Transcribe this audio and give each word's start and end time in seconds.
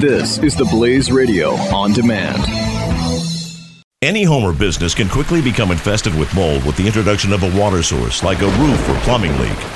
This 0.00 0.36
is 0.36 0.54
the 0.54 0.66
Blaze 0.66 1.10
Radio 1.10 1.52
on 1.72 1.94
demand. 1.94 2.44
Any 4.02 4.24
home 4.24 4.44
or 4.44 4.52
business 4.52 4.94
can 4.94 5.08
quickly 5.08 5.40
become 5.40 5.70
infested 5.70 6.14
with 6.14 6.34
mold 6.34 6.66
with 6.66 6.76
the 6.76 6.86
introduction 6.86 7.32
of 7.32 7.42
a 7.42 7.58
water 7.58 7.82
source 7.82 8.22
like 8.22 8.42
a 8.42 8.46
roof 8.58 8.88
or 8.90 9.00
plumbing 9.00 9.32
leak. 9.40 9.75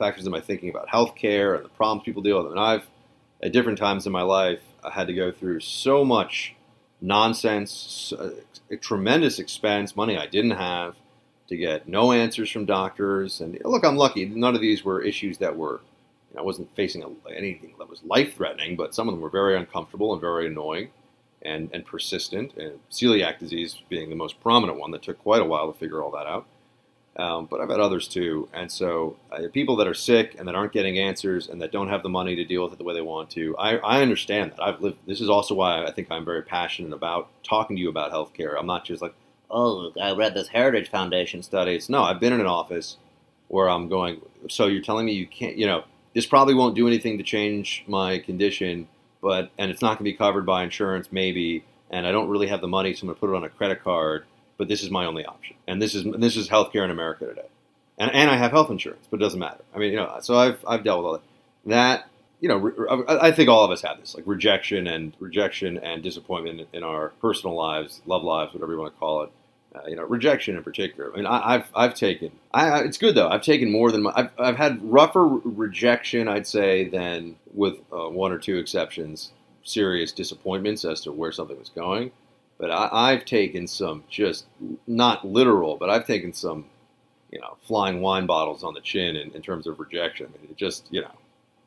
factors 0.00 0.26
in 0.26 0.32
my 0.32 0.40
thinking 0.40 0.70
about 0.70 0.88
healthcare 0.88 1.54
and 1.54 1.64
the 1.64 1.68
problems 1.68 2.02
people 2.04 2.22
deal 2.22 2.42
with. 2.42 2.50
And 2.50 2.58
I've, 2.58 2.88
at 3.40 3.52
different 3.52 3.78
times 3.78 4.06
in 4.06 4.12
my 4.12 4.22
life, 4.22 4.60
I 4.82 4.90
had 4.90 5.06
to 5.06 5.14
go 5.14 5.30
through 5.30 5.60
so 5.60 6.04
much 6.04 6.56
nonsense, 7.00 8.12
a, 8.18 8.24
a 8.24 8.26
uh, 8.26 8.76
tremendous 8.80 9.38
expense, 9.38 9.94
money 9.94 10.16
I 10.16 10.26
didn't 10.26 10.52
have 10.52 10.96
to 11.48 11.56
get 11.56 11.88
no 11.88 12.12
answers 12.12 12.50
from 12.50 12.64
doctors. 12.64 13.40
And 13.40 13.58
look, 13.64 13.84
I'm 13.84 13.96
lucky. 13.96 14.24
None 14.24 14.54
of 14.54 14.60
these 14.60 14.84
were 14.84 15.02
issues 15.02 15.38
that 15.38 15.56
were, 15.56 15.80
you 16.30 16.36
know, 16.36 16.42
I 16.42 16.44
wasn't 16.44 16.74
facing 16.74 17.04
anything 17.36 17.74
that 17.78 17.88
was 17.88 18.02
life 18.04 18.36
threatening, 18.36 18.76
but 18.76 18.94
some 18.94 19.08
of 19.08 19.14
them 19.14 19.20
were 19.20 19.30
very 19.30 19.56
uncomfortable 19.56 20.12
and 20.12 20.20
very 20.20 20.46
annoying 20.46 20.90
and, 21.42 21.68
and 21.72 21.84
persistent. 21.84 22.56
And 22.56 22.78
celiac 22.90 23.38
disease 23.38 23.82
being 23.88 24.10
the 24.10 24.16
most 24.16 24.40
prominent 24.40 24.78
one 24.78 24.92
that 24.92 25.02
took 25.02 25.18
quite 25.18 25.42
a 25.42 25.44
while 25.44 25.70
to 25.72 25.78
figure 25.78 26.02
all 26.02 26.12
that 26.12 26.26
out. 26.26 26.46
Um, 27.20 27.48
but 27.50 27.60
I've 27.60 27.68
had 27.68 27.80
others 27.80 28.08
too. 28.08 28.48
And 28.54 28.72
so, 28.72 29.16
uh, 29.30 29.42
people 29.52 29.76
that 29.76 29.86
are 29.86 29.92
sick 29.92 30.36
and 30.38 30.48
that 30.48 30.54
aren't 30.54 30.72
getting 30.72 30.98
answers 30.98 31.48
and 31.48 31.60
that 31.60 31.70
don't 31.70 31.90
have 31.90 32.02
the 32.02 32.08
money 32.08 32.34
to 32.34 32.46
deal 32.46 32.62
with 32.62 32.72
it 32.72 32.78
the 32.78 32.84
way 32.84 32.94
they 32.94 33.02
want 33.02 33.28
to, 33.30 33.54
I, 33.58 33.76
I 33.76 34.00
understand 34.00 34.52
that. 34.52 34.62
I've 34.62 34.80
lived. 34.80 34.96
This 35.06 35.20
is 35.20 35.28
also 35.28 35.54
why 35.54 35.84
I 35.84 35.92
think 35.92 36.10
I'm 36.10 36.24
very 36.24 36.42
passionate 36.42 36.94
about 36.94 37.28
talking 37.42 37.76
to 37.76 37.82
you 37.82 37.90
about 37.90 38.10
healthcare. 38.10 38.58
I'm 38.58 38.66
not 38.66 38.86
just 38.86 39.02
like, 39.02 39.14
oh, 39.50 39.92
I 40.00 40.12
read 40.12 40.32
this 40.32 40.48
Heritage 40.48 40.88
Foundation 40.88 41.42
study. 41.42 41.74
It's 41.74 41.90
no, 41.90 42.02
I've 42.02 42.20
been 42.20 42.32
in 42.32 42.40
an 42.40 42.46
office 42.46 42.96
where 43.48 43.68
I'm 43.68 43.88
going. 43.90 44.22
So 44.48 44.66
you're 44.66 44.82
telling 44.82 45.04
me 45.04 45.12
you 45.12 45.26
can't, 45.26 45.58
you 45.58 45.66
know, 45.66 45.84
this 46.14 46.24
probably 46.24 46.54
won't 46.54 46.74
do 46.74 46.86
anything 46.86 47.18
to 47.18 47.24
change 47.24 47.84
my 47.86 48.18
condition, 48.18 48.88
but 49.20 49.50
and 49.58 49.70
it's 49.70 49.82
not 49.82 49.98
going 49.98 49.98
to 49.98 50.04
be 50.04 50.14
covered 50.14 50.46
by 50.46 50.64
insurance, 50.64 51.08
maybe. 51.12 51.64
And 51.90 52.06
I 52.06 52.12
don't 52.12 52.30
really 52.30 52.46
have 52.46 52.62
the 52.62 52.68
money, 52.68 52.94
so 52.94 53.02
I'm 53.02 53.08
going 53.08 53.16
to 53.16 53.20
put 53.20 53.30
it 53.30 53.36
on 53.36 53.44
a 53.44 53.50
credit 53.50 53.84
card 53.84 54.24
but 54.60 54.68
this 54.68 54.82
is 54.82 54.90
my 54.90 55.06
only 55.06 55.24
option. 55.24 55.56
And 55.66 55.80
this 55.80 55.94
is 55.94 56.04
this 56.18 56.36
is 56.36 56.46
healthcare 56.50 56.84
in 56.84 56.90
America 56.90 57.24
today. 57.24 57.48
And, 57.96 58.12
and 58.12 58.30
I 58.30 58.36
have 58.36 58.50
health 58.50 58.70
insurance, 58.70 59.06
but 59.10 59.16
it 59.16 59.20
doesn't 59.20 59.40
matter. 59.40 59.64
I 59.74 59.78
mean, 59.78 59.92
you 59.92 59.96
know, 59.96 60.18
so 60.20 60.36
I've, 60.36 60.62
I've 60.68 60.84
dealt 60.84 60.98
with 60.98 61.06
all 61.06 61.12
that. 61.14 61.22
That, 61.64 62.10
you 62.40 62.48
know, 62.50 62.58
re- 62.58 63.06
I 63.08 63.32
think 63.32 63.48
all 63.48 63.64
of 63.64 63.70
us 63.70 63.80
have 63.80 63.98
this, 63.98 64.14
like 64.14 64.24
rejection 64.26 64.86
and 64.86 65.14
rejection 65.18 65.78
and 65.78 66.02
disappointment 66.02 66.68
in 66.74 66.82
our 66.82 67.08
personal 67.22 67.56
lives, 67.56 68.02
love 68.04 68.22
lives, 68.22 68.52
whatever 68.52 68.72
you 68.72 68.78
want 68.80 68.92
to 68.92 69.00
call 69.00 69.22
it. 69.22 69.30
Uh, 69.74 69.80
you 69.88 69.96
know, 69.96 70.02
rejection 70.02 70.58
in 70.58 70.62
particular. 70.62 71.10
I 71.10 71.16
mean, 71.16 71.26
I, 71.26 71.52
have 71.52 71.70
I've 71.74 71.94
taken. 71.94 72.32
I, 72.52 72.80
it's 72.80 72.98
good 72.98 73.14
though. 73.14 73.28
I've 73.28 73.42
taken 73.42 73.72
more 73.72 73.90
than 73.90 74.02
my. 74.02 74.12
I've, 74.14 74.30
I've 74.38 74.56
had 74.56 74.78
rougher 74.82 75.26
rejection, 75.26 76.28
I'd 76.28 76.46
say, 76.46 76.86
than 76.86 77.36
with 77.54 77.76
uh, 77.90 78.10
one 78.10 78.30
or 78.30 78.38
two 78.38 78.58
exceptions, 78.58 79.30
serious 79.62 80.12
disappointments 80.12 80.84
as 80.84 81.00
to 81.02 81.12
where 81.12 81.32
something 81.32 81.58
was 81.58 81.70
going. 81.70 82.10
But 82.60 82.70
I, 82.70 83.12
have 83.12 83.24
taken 83.24 83.66
some 83.66 84.04
just 84.10 84.44
not 84.86 85.26
literal, 85.26 85.78
but 85.78 85.88
I've 85.88 86.06
taken 86.06 86.34
some, 86.34 86.66
you 87.30 87.40
know, 87.40 87.56
flying 87.66 88.02
wine 88.02 88.26
bottles 88.26 88.62
on 88.62 88.74
the 88.74 88.82
chin 88.82 89.16
in, 89.16 89.30
in 89.30 89.40
terms 89.40 89.66
of 89.66 89.80
rejection. 89.80 90.26
It 90.42 90.58
just, 90.58 90.86
you 90.90 91.00
know, 91.00 91.12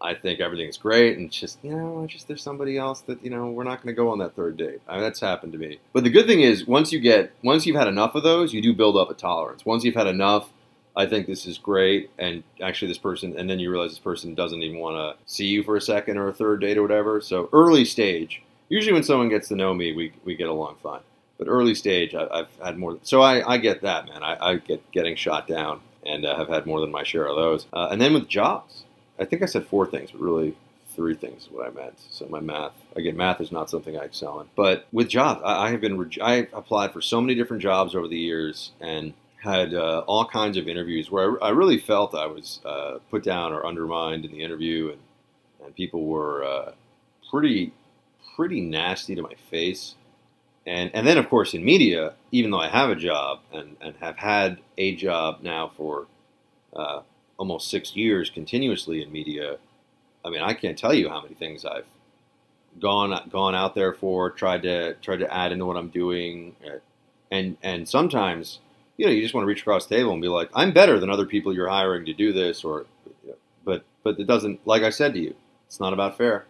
I 0.00 0.14
think 0.14 0.40
everything's 0.40 0.76
great, 0.76 1.18
and 1.18 1.30
just 1.30 1.58
you 1.64 1.70
know, 1.70 2.06
just 2.06 2.28
there's 2.28 2.42
somebody 2.42 2.76
else 2.76 3.00
that 3.02 3.24
you 3.24 3.30
know 3.30 3.46
we're 3.50 3.64
not 3.64 3.82
going 3.82 3.94
to 3.94 4.00
go 4.00 4.10
on 4.10 4.18
that 4.18 4.36
third 4.36 4.56
date. 4.56 4.80
I 4.86 4.94
mean, 4.94 5.02
that's 5.02 5.20
happened 5.20 5.52
to 5.54 5.58
me. 5.58 5.80
But 5.92 6.04
the 6.04 6.10
good 6.10 6.26
thing 6.26 6.42
is, 6.42 6.66
once 6.66 6.92
you 6.92 7.00
get, 7.00 7.32
once 7.42 7.66
you've 7.66 7.76
had 7.76 7.88
enough 7.88 8.14
of 8.14 8.22
those, 8.22 8.52
you 8.52 8.60
do 8.60 8.74
build 8.74 8.96
up 8.96 9.10
a 9.10 9.14
tolerance. 9.14 9.64
Once 9.64 9.84
you've 9.84 9.94
had 9.94 10.06
enough, 10.06 10.50
I 10.94 11.06
think 11.06 11.26
this 11.26 11.46
is 11.46 11.56
great, 11.58 12.10
and 12.18 12.42
actually 12.60 12.88
this 12.88 12.98
person, 12.98 13.36
and 13.38 13.48
then 13.48 13.58
you 13.58 13.70
realize 13.70 13.90
this 13.90 13.98
person 13.98 14.34
doesn't 14.34 14.62
even 14.62 14.78
want 14.78 14.96
to 14.96 15.32
see 15.32 15.46
you 15.46 15.62
for 15.62 15.76
a 15.76 15.80
second 15.80 16.18
or 16.18 16.28
a 16.28 16.32
third 16.32 16.60
date 16.60 16.76
or 16.76 16.82
whatever. 16.82 17.20
So 17.22 17.48
early 17.52 17.86
stage, 17.86 18.42
usually 18.68 18.92
when 18.92 19.02
someone 19.02 19.28
gets 19.28 19.48
to 19.48 19.56
know 19.56 19.74
me, 19.74 19.92
we, 19.92 20.12
we 20.24 20.36
get 20.36 20.48
along 20.48 20.76
fine. 20.82 21.00
But 21.38 21.48
early 21.48 21.74
stage, 21.74 22.14
I, 22.14 22.38
have 22.38 22.48
had 22.62 22.78
more. 22.78 22.98
So 23.02 23.20
I, 23.20 23.46
I 23.46 23.58
get 23.58 23.82
that, 23.82 24.06
man. 24.06 24.22
I, 24.22 24.36
I 24.40 24.56
get 24.56 24.90
getting 24.90 25.16
shot 25.16 25.46
down 25.46 25.80
and 26.04 26.24
uh, 26.24 26.36
have 26.36 26.48
had 26.48 26.66
more 26.66 26.80
than 26.80 26.90
my 26.90 27.02
share 27.02 27.26
of 27.26 27.36
those. 27.36 27.66
Uh, 27.72 27.88
and 27.90 28.00
then 28.00 28.14
with 28.14 28.28
jobs, 28.28 28.84
I 29.18 29.24
think 29.24 29.42
I 29.42 29.46
said 29.46 29.66
four 29.66 29.86
things, 29.86 30.12
but 30.12 30.20
really 30.20 30.56
three 30.94 31.14
things 31.14 31.44
is 31.44 31.50
what 31.50 31.66
I 31.66 31.70
meant. 31.70 31.98
So 32.10 32.26
my 32.28 32.40
math, 32.40 32.72
again, 32.94 33.16
math 33.16 33.40
is 33.40 33.52
not 33.52 33.68
something 33.68 33.98
I 33.98 34.04
excel 34.04 34.40
in. 34.40 34.46
But 34.56 34.86
with 34.92 35.08
jobs, 35.08 35.42
I, 35.44 35.66
I 35.66 35.70
have 35.70 35.80
been, 35.80 36.10
I 36.22 36.48
applied 36.54 36.92
for 36.92 37.02
so 37.02 37.20
many 37.20 37.34
different 37.34 37.62
jobs 37.62 37.94
over 37.94 38.08
the 38.08 38.16
years 38.16 38.72
and 38.80 39.12
had 39.42 39.74
uh, 39.74 40.02
all 40.06 40.24
kinds 40.24 40.56
of 40.56 40.68
interviews 40.68 41.10
where 41.10 41.42
I, 41.42 41.48
I 41.48 41.50
really 41.50 41.78
felt 41.78 42.14
I 42.14 42.26
was 42.26 42.60
uh, 42.64 42.98
put 43.10 43.22
down 43.22 43.52
or 43.52 43.66
undermined 43.66 44.24
in 44.24 44.32
the 44.32 44.42
interview, 44.42 44.90
and, 44.90 45.00
and 45.64 45.74
people 45.74 46.06
were 46.06 46.44
uh, 46.44 46.72
pretty 47.30 47.72
pretty 48.34 48.60
nasty 48.60 49.14
to 49.14 49.22
my 49.22 49.34
face. 49.50 49.94
And, 50.66 50.90
and 50.94 51.06
then, 51.06 51.16
of 51.16 51.28
course, 51.28 51.54
in 51.54 51.64
media, 51.64 52.14
even 52.32 52.50
though 52.50 52.60
I 52.60 52.68
have 52.68 52.90
a 52.90 52.96
job 52.96 53.40
and, 53.52 53.76
and 53.80 53.94
have 54.00 54.16
had 54.16 54.58
a 54.76 54.96
job 54.96 55.38
now 55.42 55.70
for 55.76 56.06
uh, 56.74 57.02
almost 57.38 57.70
six 57.70 57.94
years 57.94 58.30
continuously 58.30 59.00
in 59.02 59.12
media, 59.12 59.58
I 60.24 60.30
mean, 60.30 60.42
I 60.42 60.54
can't 60.54 60.76
tell 60.76 60.92
you 60.92 61.08
how 61.08 61.22
many 61.22 61.34
things 61.34 61.64
I've 61.64 61.86
gone 62.80 63.28
gone 63.30 63.54
out 63.54 63.74
there 63.74 63.94
for, 63.94 64.30
tried 64.30 64.62
to 64.62 64.94
tried 64.94 65.20
to 65.20 65.32
add 65.32 65.52
into 65.52 65.64
what 65.64 65.76
I'm 65.76 65.88
doing, 65.88 66.56
and 67.30 67.56
and 67.62 67.88
sometimes, 67.88 68.58
you 68.96 69.06
know, 69.06 69.12
you 69.12 69.22
just 69.22 69.34
want 69.34 69.44
to 69.44 69.48
reach 69.48 69.60
across 69.60 69.86
the 69.86 69.94
table 69.94 70.12
and 70.12 70.20
be 70.20 70.28
like, 70.28 70.50
I'm 70.52 70.72
better 70.72 70.98
than 70.98 71.10
other 71.10 71.26
people 71.26 71.54
you're 71.54 71.68
hiring 71.68 72.04
to 72.06 72.12
do 72.12 72.32
this, 72.32 72.64
or, 72.64 72.86
but 73.64 73.84
but 74.02 74.18
it 74.18 74.26
doesn't. 74.26 74.66
Like 74.66 74.82
I 74.82 74.90
said 74.90 75.14
to 75.14 75.20
you, 75.20 75.36
it's 75.68 75.78
not 75.78 75.92
about 75.92 76.18
fair 76.18 76.44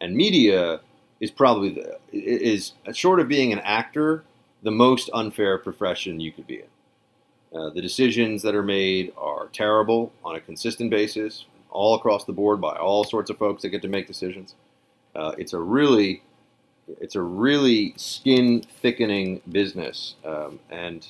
and 0.00 0.14
media 0.14 0.80
is 1.20 1.30
probably 1.30 1.70
the, 1.70 1.98
is 2.12 2.72
short 2.92 3.20
of 3.20 3.28
being 3.28 3.52
an 3.52 3.58
actor 3.60 4.24
the 4.62 4.70
most 4.70 5.10
unfair 5.14 5.58
profession 5.58 6.20
you 6.20 6.32
could 6.32 6.46
be 6.46 6.56
in. 6.56 7.58
Uh, 7.58 7.70
the 7.70 7.82
decisions 7.82 8.42
that 8.42 8.54
are 8.54 8.62
made 8.62 9.12
are 9.16 9.48
terrible 9.48 10.12
on 10.24 10.36
a 10.36 10.40
consistent 10.40 10.90
basis, 10.90 11.46
all 11.70 11.94
across 11.94 12.24
the 12.24 12.32
board 12.32 12.60
by 12.60 12.76
all 12.76 13.04
sorts 13.04 13.30
of 13.30 13.38
folks 13.38 13.62
that 13.62 13.70
get 13.70 13.82
to 13.82 13.88
make 13.88 14.06
decisions. 14.06 14.54
Uh, 15.14 15.32
it's 15.38 15.52
a 15.52 15.58
really 15.58 16.22
it's 17.00 17.14
a 17.14 17.22
really 17.22 17.94
skin 17.96 18.62
thickening 18.62 19.40
business 19.50 20.14
um, 20.24 20.58
and 20.70 21.06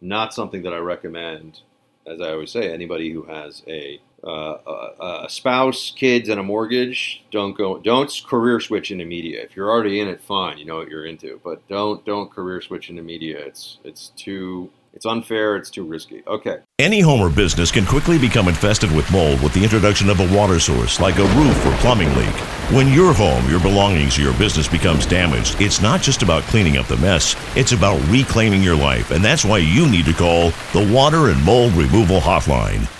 not 0.00 0.32
something 0.32 0.62
that 0.62 0.72
I 0.72 0.78
recommend, 0.78 1.60
as 2.06 2.20
I 2.20 2.30
always 2.30 2.50
say, 2.50 2.72
anybody 2.72 3.10
who 3.10 3.24
has 3.24 3.62
a 3.66 4.00
uh, 4.24 4.56
a, 4.66 5.24
a, 5.24 5.26
spouse, 5.28 5.92
kids, 5.96 6.28
and 6.28 6.38
a 6.38 6.42
mortgage, 6.42 7.24
don't 7.30 7.56
go. 7.56 7.78
Don't 7.78 8.10
career 8.26 8.60
switch 8.60 8.90
into 8.90 9.04
media. 9.04 9.42
If 9.42 9.56
you're 9.56 9.70
already 9.70 10.00
in 10.00 10.08
it, 10.08 10.20
fine. 10.20 10.58
You 10.58 10.66
know 10.66 10.76
what 10.76 10.88
you're 10.88 11.06
into, 11.06 11.40
but 11.42 11.66
don't 11.68 12.04
don't 12.04 12.30
career 12.30 12.60
switch 12.60 12.90
into 12.90 13.02
media. 13.02 13.38
It's 13.38 13.78
it's 13.84 14.10
too 14.16 14.70
it's 14.92 15.06
unfair. 15.06 15.56
It's 15.56 15.70
too 15.70 15.84
risky. 15.84 16.22
Okay. 16.26 16.58
Any 16.78 17.00
home 17.00 17.20
or 17.20 17.30
business 17.30 17.70
can 17.70 17.86
quickly 17.86 18.18
become 18.18 18.48
infested 18.48 18.90
with 18.94 19.10
mold 19.12 19.40
with 19.40 19.54
the 19.54 19.62
introduction 19.62 20.10
of 20.10 20.18
a 20.20 20.36
water 20.36 20.58
source, 20.58 21.00
like 21.00 21.18
a 21.18 21.24
roof 21.24 21.66
or 21.66 21.72
plumbing 21.76 22.14
leak. 22.16 22.34
When 22.72 22.92
your 22.92 23.12
home, 23.12 23.48
your 23.48 23.60
belongings, 23.60 24.18
or 24.18 24.22
your 24.22 24.34
business 24.34 24.68
becomes 24.68 25.06
damaged, 25.06 25.60
it's 25.60 25.80
not 25.80 26.02
just 26.02 26.22
about 26.22 26.42
cleaning 26.44 26.76
up 26.76 26.86
the 26.86 26.96
mess. 26.96 27.36
It's 27.56 27.72
about 27.72 28.00
reclaiming 28.08 28.62
your 28.62 28.76
life, 28.76 29.12
and 29.12 29.24
that's 29.24 29.44
why 29.44 29.58
you 29.58 29.88
need 29.88 30.06
to 30.06 30.12
call 30.12 30.50
the 30.72 30.92
Water 30.92 31.28
and 31.28 31.42
Mold 31.44 31.72
Removal 31.72 32.20
Hotline. 32.20 32.99